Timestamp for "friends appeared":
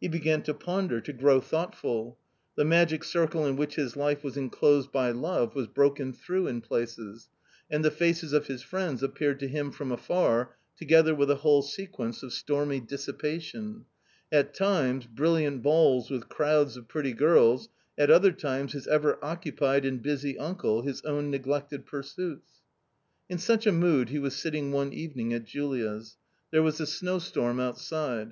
8.62-9.38